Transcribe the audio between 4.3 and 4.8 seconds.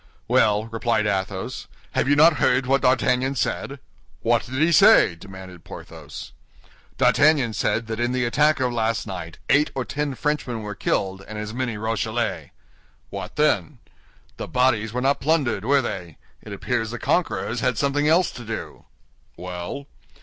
did he